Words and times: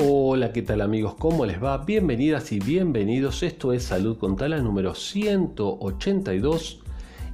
Hola, 0.00 0.52
¿qué 0.52 0.62
tal 0.62 0.80
amigos? 0.80 1.16
¿Cómo 1.16 1.44
les 1.44 1.60
va? 1.60 1.78
Bienvenidas 1.78 2.52
y 2.52 2.60
bienvenidos. 2.60 3.42
Esto 3.42 3.72
es 3.72 3.82
Salud 3.82 4.16
con 4.16 4.36
Tala 4.36 4.58
número 4.58 4.94
182 4.94 6.84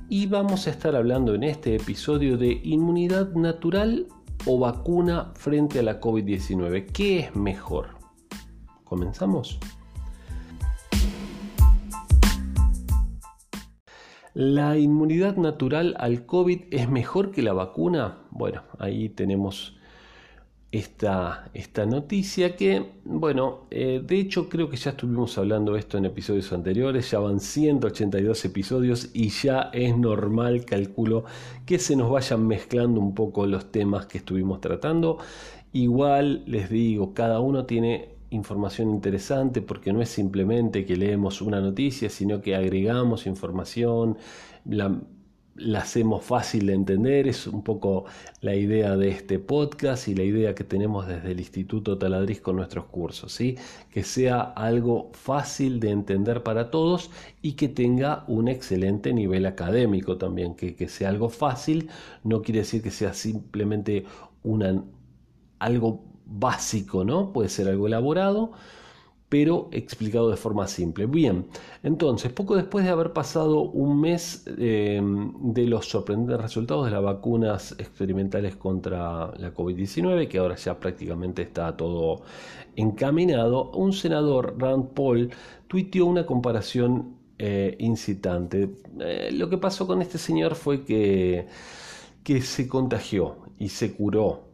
y 0.08 0.24
vamos 0.28 0.66
a 0.66 0.70
estar 0.70 0.96
hablando 0.96 1.34
en 1.34 1.42
este 1.42 1.76
episodio 1.76 2.38
de 2.38 2.62
inmunidad 2.64 3.34
natural 3.34 4.06
o 4.46 4.58
vacuna 4.58 5.34
frente 5.34 5.78
a 5.78 5.82
la 5.82 6.00
COVID-19. 6.00 6.86
¿Qué 6.90 7.18
es 7.18 7.36
mejor? 7.36 7.98
¿Comenzamos? 8.84 9.58
¿La 14.32 14.78
inmunidad 14.78 15.36
natural 15.36 15.96
al 15.98 16.24
COVID 16.24 16.62
es 16.70 16.88
mejor 16.88 17.30
que 17.30 17.42
la 17.42 17.52
vacuna? 17.52 18.20
Bueno, 18.30 18.62
ahí 18.78 19.10
tenemos 19.10 19.76
esta, 20.74 21.50
esta 21.54 21.86
noticia 21.86 22.56
que, 22.56 22.84
bueno, 23.04 23.60
eh, 23.70 24.02
de 24.04 24.18
hecho 24.18 24.48
creo 24.48 24.68
que 24.68 24.76
ya 24.76 24.90
estuvimos 24.90 25.38
hablando 25.38 25.76
esto 25.76 25.98
en 25.98 26.04
episodios 26.04 26.52
anteriores, 26.52 27.12
ya 27.12 27.20
van 27.20 27.38
182 27.38 28.44
episodios 28.44 29.10
y 29.14 29.28
ya 29.28 29.70
es 29.72 29.96
normal, 29.96 30.64
calculo, 30.64 31.26
que 31.64 31.78
se 31.78 31.94
nos 31.94 32.10
vayan 32.10 32.48
mezclando 32.48 33.00
un 33.00 33.14
poco 33.14 33.46
los 33.46 33.70
temas 33.70 34.06
que 34.06 34.18
estuvimos 34.18 34.60
tratando. 34.60 35.18
Igual 35.72 36.42
les 36.46 36.68
digo, 36.70 37.14
cada 37.14 37.38
uno 37.38 37.66
tiene 37.66 38.08
información 38.30 38.90
interesante 38.90 39.62
porque 39.62 39.92
no 39.92 40.02
es 40.02 40.08
simplemente 40.08 40.84
que 40.84 40.96
leemos 40.96 41.40
una 41.40 41.60
noticia, 41.60 42.10
sino 42.10 42.40
que 42.40 42.56
agregamos 42.56 43.28
información, 43.28 44.18
la, 44.64 45.00
la 45.56 45.80
hacemos 45.80 46.24
fácil 46.24 46.66
de 46.66 46.74
entender, 46.74 47.28
es 47.28 47.46
un 47.46 47.62
poco 47.62 48.06
la 48.40 48.56
idea 48.56 48.96
de 48.96 49.08
este 49.08 49.38
podcast 49.38 50.08
y 50.08 50.14
la 50.14 50.24
idea 50.24 50.54
que 50.54 50.64
tenemos 50.64 51.06
desde 51.06 51.30
el 51.32 51.38
Instituto 51.38 51.96
Taladriz 51.96 52.40
con 52.40 52.56
nuestros 52.56 52.86
cursos, 52.86 53.32
¿sí? 53.32 53.56
que 53.90 54.02
sea 54.02 54.40
algo 54.40 55.10
fácil 55.12 55.78
de 55.78 55.90
entender 55.90 56.42
para 56.42 56.70
todos 56.70 57.10
y 57.40 57.52
que 57.52 57.68
tenga 57.68 58.24
un 58.26 58.48
excelente 58.48 59.12
nivel 59.12 59.46
académico 59.46 60.18
también, 60.18 60.54
que, 60.54 60.74
que 60.74 60.88
sea 60.88 61.08
algo 61.08 61.28
fácil 61.28 61.88
no 62.24 62.42
quiere 62.42 62.60
decir 62.60 62.82
que 62.82 62.90
sea 62.90 63.14
simplemente 63.14 64.04
una, 64.42 64.82
algo 65.58 66.04
básico, 66.26 67.04
¿no? 67.04 67.32
puede 67.32 67.48
ser 67.48 67.68
algo 67.68 67.86
elaborado, 67.86 68.52
pero 69.34 69.68
explicado 69.72 70.30
de 70.30 70.36
forma 70.36 70.68
simple. 70.68 71.06
Bien, 71.06 71.48
entonces, 71.82 72.30
poco 72.30 72.54
después 72.54 72.84
de 72.84 72.92
haber 72.92 73.12
pasado 73.12 73.62
un 73.62 74.00
mes 74.00 74.44
em, 74.46 75.52
de 75.52 75.66
los 75.66 75.88
sorprendentes 75.88 76.40
resultados 76.40 76.84
de 76.84 76.92
las 76.92 77.02
vacunas 77.02 77.74
experimentales 77.80 78.54
contra 78.54 79.32
la 79.36 79.52
COVID-19, 79.52 80.28
que 80.28 80.38
ahora 80.38 80.54
ya 80.54 80.78
prácticamente 80.78 81.42
está 81.42 81.76
todo 81.76 82.22
encaminado, 82.76 83.72
un 83.72 83.92
senador, 83.92 84.54
Rand 84.56 84.90
Paul, 84.94 85.30
tuiteó 85.66 86.06
una 86.06 86.24
comparación 86.26 87.16
eh, 87.36 87.74
incitante. 87.80 88.70
Eh, 89.00 89.30
lo 89.32 89.50
que 89.50 89.58
pasó 89.58 89.84
con 89.88 90.00
este 90.00 90.16
señor 90.16 90.54
fue 90.54 90.84
que, 90.84 91.48
que 92.22 92.40
se 92.40 92.68
contagió 92.68 93.38
y 93.58 93.68
se 93.70 93.96
curó 93.96 94.53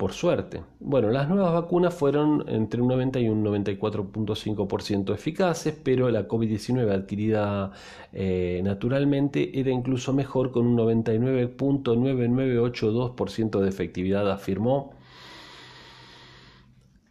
por 0.00 0.12
suerte. 0.14 0.62
Bueno, 0.80 1.10
las 1.10 1.28
nuevas 1.28 1.52
vacunas 1.52 1.92
fueron 1.92 2.48
entre 2.48 2.80
un 2.80 2.88
90 2.88 3.20
y 3.20 3.28
un 3.28 3.44
94.5% 3.44 5.12
eficaces, 5.12 5.78
pero 5.84 6.08
la 6.08 6.26
COVID-19 6.26 6.90
adquirida 6.90 7.72
eh, 8.14 8.62
naturalmente 8.64 9.60
era 9.60 9.70
incluso 9.70 10.14
mejor 10.14 10.52
con 10.52 10.66
un 10.66 10.78
99.9982% 10.78 13.60
de 13.60 13.68
efectividad, 13.68 14.30
afirmó 14.30 14.94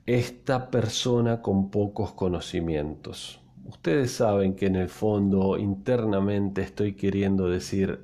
esta 0.08 0.72
persona 0.72 1.44
con 1.44 1.70
pocos 1.70 2.14
conocimientos. 2.14 3.40
Ustedes 3.66 4.14
saben 4.14 4.56
que 4.56 4.66
en 4.66 4.78
el 4.78 4.90
fondo 4.90 5.60
internamente 5.60 6.64
estoy 6.64 6.94
queriendo 6.94 7.50
decir, 7.50 8.04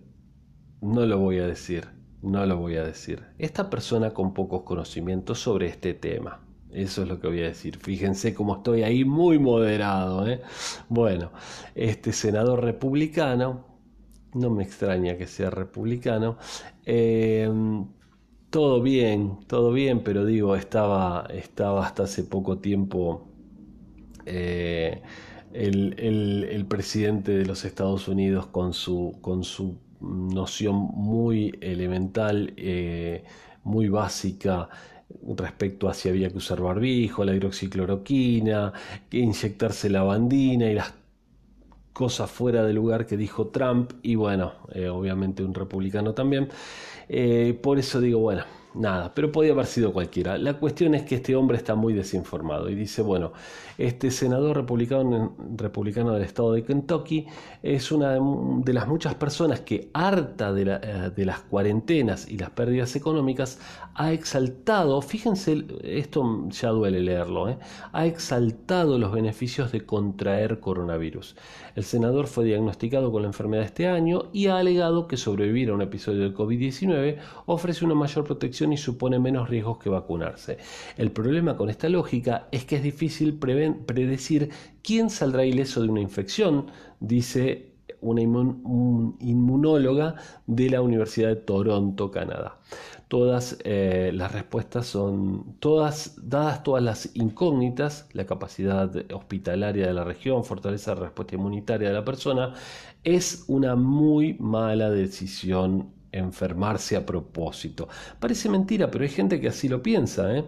no 0.82 1.08
lo 1.08 1.18
voy 1.18 1.40
a 1.40 1.48
decir, 1.48 1.95
no 2.26 2.46
lo 2.46 2.58
voy 2.58 2.76
a 2.78 2.84
decir. 2.84 3.24
Esta 3.38 3.70
persona 3.70 4.12
con 4.12 4.34
pocos 4.34 4.64
conocimientos 4.64 5.40
sobre 5.40 5.68
este 5.68 5.94
tema. 5.94 6.42
Eso 6.72 7.04
es 7.04 7.08
lo 7.08 7.20
que 7.20 7.28
voy 7.28 7.42
a 7.42 7.46
decir. 7.46 7.78
Fíjense 7.78 8.34
cómo 8.34 8.58
estoy 8.58 8.84
ahí 8.84 9.06
muy 9.06 9.40
moderado. 9.40 10.28
¿eh? 10.28 10.42
Bueno, 10.90 11.32
este 11.76 12.12
senador 12.12 12.64
republicano, 12.64 13.66
no 14.34 14.50
me 14.50 14.64
extraña 14.64 15.18
que 15.18 15.28
sea 15.28 15.50
republicano, 15.50 16.38
eh, 16.86 17.50
todo 18.50 18.82
bien, 18.82 19.40
todo 19.48 19.72
bien, 19.72 20.04
pero 20.04 20.26
digo, 20.26 20.56
estaba, 20.56 21.28
estaba 21.30 21.86
hasta 21.86 22.04
hace 22.04 22.24
poco 22.24 22.58
tiempo 22.60 23.28
eh, 24.26 25.02
el, 25.54 25.96
el, 26.50 26.66
presidente 26.66 27.32
de 27.32 27.46
los 27.46 27.64
Estados 27.64 28.08
Unidos 28.08 28.48
con 28.48 28.74
su, 28.74 29.18
con 29.22 29.44
su 29.44 29.78
noción 30.06 30.76
muy 30.76 31.58
elemental, 31.62 32.54
eh, 32.58 33.24
muy 33.64 33.90
básica 33.90 34.70
respecto 35.38 35.90
a 35.90 35.94
si 35.94 36.10
había 36.10 36.30
que 36.30 36.38
usar 36.38 36.62
barbijo, 36.62 37.24
la 37.24 37.34
hidroxicloroquina, 37.36 38.74
que 39.10 39.20
inyectarse 39.20 39.90
la 39.90 40.04
bandina 40.04 40.70
y 40.70 40.76
las 40.76 40.94
cosas 41.94 42.30
fuera 42.30 42.64
de 42.64 42.74
lugar 42.74 43.06
que 43.06 43.18
dijo 43.18 43.48
Trump 43.48 43.94
y 44.04 44.16
bueno, 44.16 44.54
eh, 44.74 44.90
obviamente 44.90 45.44
un 45.44 45.54
republicano 45.54 46.14
también. 46.14 46.50
Eh, 47.08 47.58
por 47.62 47.80
eso 47.80 48.02
digo, 48.02 48.20
bueno, 48.20 48.44
nada, 48.76 49.14
pero 49.14 49.32
podía 49.32 49.52
haber 49.52 49.66
sido 49.66 49.94
cualquiera. 49.94 50.38
La 50.38 50.56
cuestión 50.56 50.96
es 50.96 51.04
que 51.04 51.16
este 51.16 51.36
hombre 51.36 51.58
está 51.58 51.76
muy 51.76 51.94
desinformado 51.94 52.70
y 52.70 52.76
dice, 52.76 53.02
bueno, 53.02 53.34
este 53.78 54.12
senador 54.12 54.56
republicano, 54.56 55.36
republicano 55.56 56.14
del 56.14 56.24
estado 56.24 56.54
de 56.54 56.64
Kentucky 56.64 57.28
es 57.64 57.92
una 57.92 58.18
de 58.20 58.74
las 58.74 58.88
muchas 58.88 59.16
personas 59.16 59.62
que, 59.62 59.90
harta 59.94 60.54
de, 60.54 60.80
eh, 60.82 61.12
de 61.16 61.26
las 61.26 61.40
cuarentenas 61.42 62.30
y 62.30 62.38
las 62.38 62.52
pérdidas 62.52 62.96
económicas, 62.96 63.60
ha 63.96 64.12
exaltado, 64.12 65.02
fíjense, 65.02 65.66
esto 65.84 66.48
ya 66.50 66.70
duele 66.70 67.00
leerlo, 67.00 67.50
¿eh? 67.50 67.58
ha 67.94 68.06
exaltado 68.06 68.98
los 69.00 69.12
beneficios 69.12 69.72
de 69.72 69.86
contraer 69.86 70.60
coronavirus. 70.60 71.36
El 71.76 71.84
senador 71.84 72.28
fue 72.28 72.44
diagnosticado 72.44 73.12
con 73.12 73.22
la 73.22 73.30
enfermedad 73.30 73.66
este 73.66 73.88
año 73.88 74.30
y 74.34 74.48
ha 74.48 74.58
alegado 74.58 75.08
que 75.08 75.18
sobrevivir 75.18 75.70
a 75.70 75.74
un 75.74 75.82
episodio 75.82 76.24
de 76.24 76.36
COVID-19 76.36 77.18
ofrece 77.46 77.86
una 77.86 77.96
mayor 77.96 78.26
protección 78.26 78.65
y 78.74 78.78
supone 78.78 79.20
menos 79.20 79.50
riesgos 79.50 79.78
que 79.78 79.90
vacunarse. 79.90 80.58
El 80.98 81.12
problema 81.12 81.58
con 81.58 81.70
esta 81.70 81.90
lógica 81.90 82.48
es 82.52 82.66
que 82.66 82.78
es 82.78 82.84
difícil 82.84 83.38
predecir 83.38 84.50
quién 84.84 85.10
saldrá 85.10 85.46
ileso 85.46 85.82
de 85.82 85.90
una 85.90 86.02
infección, 86.02 86.68
dice 87.00 87.76
una 88.02 88.22
inmunóloga 88.22 90.16
de 90.46 90.70
la 90.70 90.82
Universidad 90.82 91.30
de 91.30 91.36
Toronto, 91.38 92.12
Canadá. 92.12 92.60
Todas 93.08 93.58
eh, 93.64 94.12
las 94.14 94.32
respuestas 94.32 94.88
son, 94.88 95.56
todas, 95.60 96.16
dadas 96.22 96.64
todas 96.64 96.84
las 96.84 97.16
incógnitas, 97.16 98.08
la 98.14 98.26
capacidad 98.26 98.92
hospitalaria 99.14 99.88
de 99.88 99.94
la 99.94 100.04
región, 100.04 100.44
fortaleza 100.44 100.96
de 100.96 101.02
respuesta 101.02 101.36
inmunitaria 101.36 101.90
de 101.90 101.94
la 101.94 102.06
persona, 102.06 102.54
es 103.04 103.46
una 103.48 103.76
muy 103.76 104.36
mala 104.40 104.90
decisión 104.90 105.94
enfermarse 106.18 106.96
a 106.96 107.06
propósito. 107.06 107.88
Parece 108.20 108.50
mentira, 108.50 108.90
pero 108.90 109.04
hay 109.04 109.10
gente 109.10 109.40
que 109.40 109.50
así 109.50 109.68
lo 109.70 109.82
piensa. 109.82 110.36
¿eh? 110.36 110.46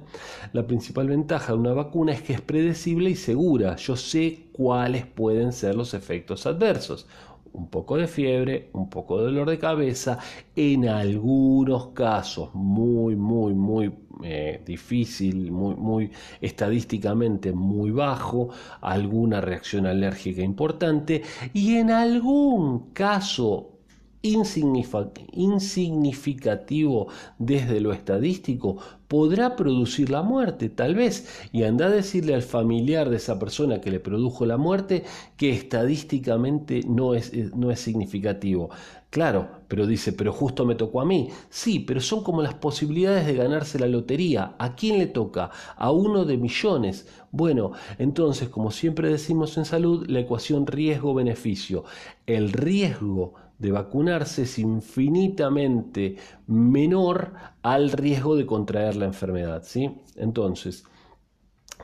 La 0.53 0.65
principal 0.65 1.07
ventaja 1.07 1.53
de 1.53 1.59
una 1.59 1.73
vacuna 1.73 2.13
es 2.13 2.21
que 2.21 2.33
es 2.33 2.41
predecible 2.41 3.09
y 3.09 3.15
segura. 3.15 3.75
Yo 3.75 3.95
sé 3.95 4.47
cuáles 4.51 5.05
pueden 5.05 5.53
ser 5.53 5.75
los 5.75 5.93
efectos 5.93 6.45
adversos. 6.45 7.07
Un 7.53 7.69
poco 7.69 7.97
de 7.97 8.07
fiebre, 8.07 8.69
un 8.73 8.89
poco 8.89 9.17
de 9.17 9.25
dolor 9.25 9.49
de 9.49 9.57
cabeza, 9.57 10.19
en 10.55 10.87
algunos 10.87 11.87
casos 11.87 12.53
muy, 12.53 13.15
muy, 13.15 13.53
muy 13.53 13.91
eh, 14.23 14.61
difícil, 14.65 15.51
muy, 15.51 15.75
muy 15.75 16.11
estadísticamente 16.41 17.53
muy 17.53 17.91
bajo, 17.91 18.49
alguna 18.81 19.41
reacción 19.41 19.85
alérgica 19.85 20.41
importante 20.41 21.23
y 21.53 21.75
en 21.75 21.91
algún 21.91 22.91
caso 22.93 23.76
insignificativo 24.21 27.07
desde 27.37 27.79
lo 27.79 27.93
estadístico 27.93 28.77
podrá 29.07 29.55
producir 29.55 30.09
la 30.09 30.21
muerte, 30.21 30.69
tal 30.69 30.95
vez, 30.95 31.27
y 31.51 31.63
anda 31.63 31.87
a 31.87 31.89
decirle 31.89 32.35
al 32.35 32.41
familiar 32.41 33.09
de 33.09 33.17
esa 33.17 33.39
persona 33.39 33.79
que 33.79 33.91
le 33.91 33.99
produjo 33.99 34.45
la 34.45 34.57
muerte 34.57 35.03
que 35.37 35.51
estadísticamente 35.51 36.81
no 36.87 37.13
es, 37.13 37.33
eh, 37.33 37.49
no 37.55 37.71
es 37.71 37.79
significativo. 37.79 38.69
Claro, 39.09 39.47
pero 39.69 39.87
dice, 39.87 40.11
pero 40.11 40.33
justo 40.33 40.65
me 40.65 40.75
tocó 40.75 40.99
a 40.99 41.05
mí. 41.05 41.29
Sí, 41.49 41.79
pero 41.79 42.01
son 42.01 42.23
como 42.23 42.41
las 42.41 42.55
posibilidades 42.55 43.25
de 43.25 43.35
ganarse 43.35 43.79
la 43.79 43.87
lotería. 43.87 44.55
¿A 44.59 44.75
quién 44.75 44.99
le 44.99 45.07
toca? 45.07 45.49
A 45.77 45.91
uno 45.91 46.25
de 46.25 46.37
millones. 46.37 47.07
Bueno, 47.31 47.71
entonces, 47.99 48.49
como 48.49 48.69
siempre 48.71 49.09
decimos 49.09 49.57
en 49.57 49.65
salud, 49.65 50.05
la 50.09 50.19
ecuación 50.19 50.67
riesgo-beneficio. 50.67 51.85
El 52.25 52.51
riesgo 52.51 53.33
de 53.59 53.71
vacunarse 53.71 54.43
es 54.43 54.59
infinitamente 54.59 56.17
menor 56.47 57.33
al 57.61 57.91
riesgo 57.91 58.35
de 58.35 58.45
contraer 58.45 58.95
la 58.95 59.05
enfermedad. 59.05 59.63
¿sí? 59.63 60.01
Entonces, 60.15 60.83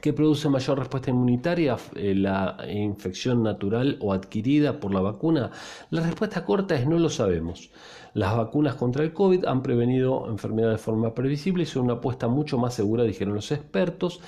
¿Qué 0.02 0.12
produce 0.12 0.50
mayor 0.50 0.80
respuesta 0.80 1.12
inmunitaria? 1.12 1.78
Eh, 1.96 2.14
¿La 2.14 2.58
infección 2.68 3.42
natural 3.42 3.98
o 4.02 4.12
adquirida 4.12 4.80
por 4.80 4.94
la 4.94 5.00
vacuna? 5.00 5.52
La 5.92 6.02
respuesta 6.02 6.44
corta 6.44 6.75
es 6.75 6.86
no 6.86 7.00
lo 7.00 7.10
sabemos. 7.10 7.72
Las 8.14 8.36
vacunas 8.36 8.75
contra 8.75 9.04
el 9.04 9.14
COVID 9.14 9.46
han 9.46 9.64
prevenido 9.64 10.30
enfermedades 10.30 10.80
de 10.80 10.84
forma 10.84 11.14
previsible 11.14 11.64
y 11.64 11.68
son 11.68 11.84
una 11.84 11.94
apuesta 11.94 12.28
mucho 12.28 12.58
más 12.58 12.74
segura, 12.74 13.04
dijeron 13.04 13.36
los 13.36 13.52
expertos. 13.52 14.20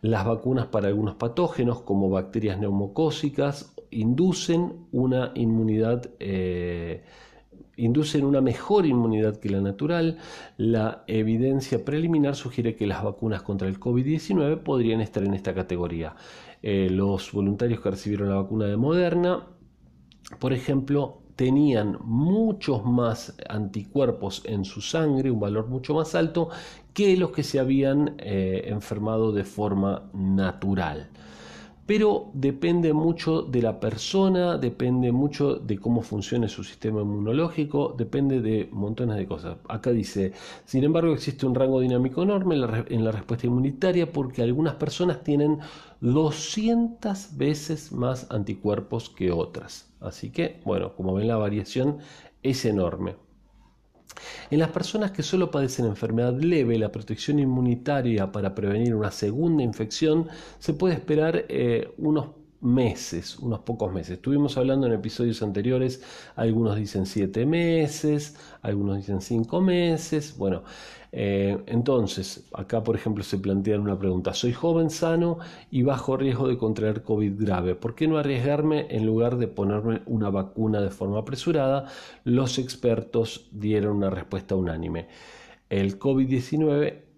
Las 0.00 0.26
vacunas 0.26 0.66
para 0.66 0.88
algunos 0.88 1.14
patógenos 1.14 1.82
como 1.82 2.10
bacterias 2.10 2.58
neumocócicas 2.58 3.72
inducen 3.92 4.86
una 4.90 5.32
inmunidad 5.34 6.10
eh, 6.18 7.04
inducen 7.76 8.24
una 8.24 8.40
mejor 8.40 8.86
inmunidad 8.86 9.38
que 9.38 9.50
la 9.50 9.60
natural. 9.60 10.18
La 10.56 11.04
evidencia 11.06 11.84
preliminar 11.84 12.36
sugiere 12.36 12.76
que 12.76 12.86
las 12.86 13.02
vacunas 13.02 13.42
contra 13.42 13.68
el 13.68 13.80
COVID-19 13.80 14.62
podrían 14.62 15.00
estar 15.00 15.22
en 15.24 15.34
esta 15.34 15.54
categoría. 15.54 16.14
Eh, 16.62 16.88
los 16.90 17.32
voluntarios 17.32 17.80
que 17.80 17.90
recibieron 17.90 18.28
la 18.28 18.36
vacuna 18.36 18.66
de 18.66 18.76
Moderna, 18.76 19.46
por 20.38 20.52
ejemplo, 20.52 21.22
tenían 21.34 21.98
muchos 22.04 22.84
más 22.84 23.34
anticuerpos 23.48 24.42
en 24.44 24.64
su 24.64 24.80
sangre, 24.80 25.30
un 25.30 25.40
valor 25.40 25.66
mucho 25.66 25.94
más 25.94 26.14
alto, 26.14 26.50
que 26.94 27.16
los 27.16 27.30
que 27.30 27.42
se 27.42 27.58
habían 27.58 28.14
eh, 28.18 28.64
enfermado 28.66 29.32
de 29.32 29.44
forma 29.44 30.10
natural 30.12 31.08
pero 31.94 32.30
depende 32.32 32.94
mucho 32.94 33.42
de 33.42 33.60
la 33.60 33.78
persona, 33.78 34.56
depende 34.56 35.12
mucho 35.12 35.56
de 35.56 35.76
cómo 35.76 36.00
funcione 36.00 36.48
su 36.48 36.64
sistema 36.64 37.02
inmunológico, 37.02 37.94
depende 37.98 38.40
de 38.40 38.70
montones 38.72 39.18
de 39.18 39.26
cosas. 39.26 39.58
Acá 39.68 39.90
dice, 39.90 40.32
sin 40.64 40.84
embargo, 40.84 41.12
existe 41.12 41.44
un 41.44 41.54
rango 41.54 41.80
dinámico 41.80 42.22
enorme 42.22 42.54
en 42.54 43.04
la, 43.04 43.12
respuesta 43.12 43.46
inmunitaria 43.46 44.10
porque 44.10 44.40
algunas 44.40 44.76
personas 44.76 45.22
tienen 45.22 45.58
200 46.00 47.36
veces 47.36 47.92
más 47.92 48.26
anticuerpos 48.30 49.10
que 49.10 49.30
otras. 49.30 49.92
Así 50.00 50.30
que, 50.30 50.62
bueno, 50.64 50.96
como 50.96 51.12
ven, 51.12 51.28
la 51.28 51.36
variación 51.36 51.98
es 52.42 52.64
enorme. 52.64 53.16
En 54.50 54.58
las 54.58 54.70
personas 54.70 55.10
que 55.10 55.22
solo 55.22 55.50
padecen 55.50 55.86
enfermedad 55.86 56.38
leve, 56.38 56.78
la 56.78 56.92
protección 56.92 57.38
inmunitaria 57.38 58.30
para 58.30 58.54
prevenir 58.54 58.94
una 58.94 59.10
segunda 59.10 59.62
infección 59.62 60.28
se 60.58 60.74
puede 60.74 60.94
esperar 60.94 61.46
eh, 61.48 61.92
unos 61.98 62.41
meses, 62.62 63.38
unos 63.38 63.60
pocos 63.60 63.92
meses. 63.92 64.12
Estuvimos 64.14 64.56
hablando 64.56 64.86
en 64.86 64.94
episodios 64.94 65.42
anteriores, 65.42 66.02
algunos 66.36 66.76
dicen 66.76 67.06
siete 67.06 67.44
meses, 67.44 68.36
algunos 68.62 68.96
dicen 68.96 69.20
cinco 69.20 69.60
meses. 69.60 70.36
Bueno, 70.38 70.62
eh, 71.10 71.62
entonces, 71.66 72.48
acá 72.54 72.82
por 72.82 72.96
ejemplo 72.96 73.22
se 73.22 73.36
plantea 73.36 73.78
una 73.78 73.98
pregunta, 73.98 74.32
soy 74.32 74.52
joven, 74.52 74.88
sano 74.88 75.38
y 75.70 75.82
bajo 75.82 76.16
riesgo 76.16 76.48
de 76.48 76.56
contraer 76.56 77.02
COVID 77.02 77.34
grave, 77.38 77.74
¿por 77.74 77.94
qué 77.94 78.08
no 78.08 78.16
arriesgarme 78.16 78.86
en 78.90 79.04
lugar 79.04 79.36
de 79.36 79.48
ponerme 79.48 80.00
una 80.06 80.30
vacuna 80.30 80.80
de 80.80 80.90
forma 80.90 81.18
apresurada? 81.18 81.86
Los 82.24 82.58
expertos 82.58 83.48
dieron 83.52 83.98
una 83.98 84.08
respuesta 84.08 84.54
unánime. 84.54 85.08
El 85.68 85.98
COVID-19 85.98 87.11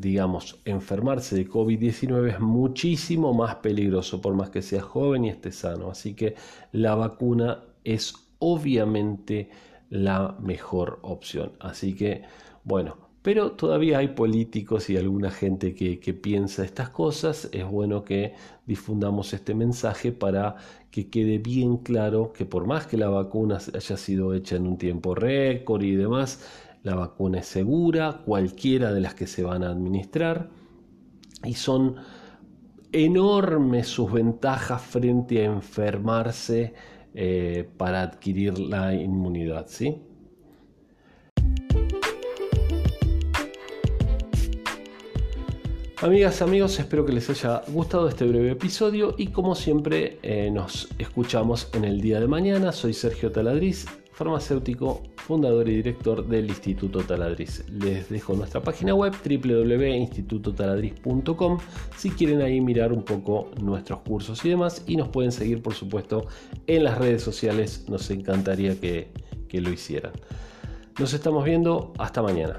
digamos, 0.00 0.60
enfermarse 0.64 1.34
de 1.36 1.48
COVID-19 1.48 2.34
es 2.34 2.40
muchísimo 2.40 3.34
más 3.34 3.56
peligroso 3.56 4.20
por 4.20 4.34
más 4.34 4.50
que 4.50 4.62
sea 4.62 4.82
joven 4.82 5.24
y 5.24 5.30
esté 5.30 5.52
sano. 5.52 5.90
Así 5.90 6.14
que 6.14 6.34
la 6.72 6.94
vacuna 6.94 7.64
es 7.84 8.14
obviamente 8.38 9.50
la 9.90 10.36
mejor 10.40 10.98
opción. 11.02 11.52
Así 11.60 11.94
que, 11.94 12.22
bueno, 12.64 12.96
pero 13.22 13.52
todavía 13.52 13.98
hay 13.98 14.08
políticos 14.08 14.88
y 14.90 14.96
alguna 14.96 15.30
gente 15.30 15.74
que, 15.74 15.98
que, 15.98 16.14
piensa 16.14 16.64
estas 16.64 16.90
cosas. 16.90 17.48
Es 17.52 17.66
bueno 17.66 18.04
que 18.04 18.34
difundamos 18.66 19.34
este 19.34 19.54
mensaje 19.54 20.12
para 20.12 20.56
que 20.90 21.10
quede 21.10 21.38
bien 21.38 21.78
claro 21.78 22.32
que 22.32 22.46
por 22.46 22.66
más 22.66 22.86
que 22.86 22.96
la 22.96 23.08
vacuna 23.08 23.58
haya 23.74 23.96
sido 23.96 24.32
hecha 24.34 24.56
en 24.56 24.66
un 24.66 24.78
tiempo 24.78 25.14
récord 25.14 25.82
y 25.82 25.96
demás, 25.96 26.40
la 26.82 26.94
vacuna 26.94 27.40
es 27.40 27.46
segura, 27.46 28.22
cualquiera 28.24 28.92
de 28.92 29.00
las 29.00 29.14
que 29.14 29.26
se 29.26 29.42
van 29.42 29.64
a 29.64 29.70
administrar, 29.70 30.50
y 31.44 31.54
son 31.54 31.96
enormes 32.92 33.88
sus 33.88 34.12
ventajas 34.12 34.80
frente 34.82 35.42
a 35.42 35.44
enfermarse 35.44 36.74
eh, 37.14 37.68
para 37.76 38.02
adquirir 38.02 38.58
la 38.58 38.94
inmunidad, 38.94 39.66
¿sí? 39.68 40.02
Amigas, 46.00 46.42
amigos, 46.42 46.78
espero 46.78 47.04
que 47.04 47.12
les 47.12 47.28
haya 47.28 47.62
gustado 47.66 48.08
este 48.08 48.24
breve 48.24 48.52
episodio 48.52 49.16
y 49.18 49.28
como 49.28 49.56
siempre 49.56 50.20
eh, 50.22 50.48
nos 50.48 50.88
escuchamos 50.96 51.70
en 51.74 51.84
el 51.84 52.00
día 52.00 52.20
de 52.20 52.28
mañana. 52.28 52.70
Soy 52.70 52.94
Sergio 52.94 53.32
Taladriz 53.32 53.84
farmacéutico, 54.18 55.02
fundador 55.16 55.66
y 55.68 55.76
director 55.76 56.26
del 56.26 56.48
Instituto 56.48 57.04
Taladriz. 57.04 57.64
Les 57.70 58.08
dejo 58.08 58.34
nuestra 58.34 58.60
página 58.60 58.92
web 58.92 59.14
www.institutotaladriz.com 59.24 61.58
si 61.96 62.10
quieren 62.10 62.42
ahí 62.42 62.60
mirar 62.60 62.92
un 62.92 63.04
poco 63.04 63.48
nuestros 63.62 64.00
cursos 64.00 64.44
y 64.44 64.48
demás 64.48 64.82
y 64.88 64.96
nos 64.96 65.10
pueden 65.10 65.30
seguir 65.30 65.62
por 65.62 65.74
supuesto 65.74 66.26
en 66.66 66.82
las 66.82 66.98
redes 66.98 67.22
sociales, 67.22 67.84
nos 67.88 68.10
encantaría 68.10 68.80
que, 68.80 69.12
que 69.48 69.60
lo 69.60 69.70
hicieran. 69.70 70.10
Nos 70.98 71.14
estamos 71.14 71.44
viendo, 71.44 71.92
hasta 71.96 72.20
mañana. 72.20 72.58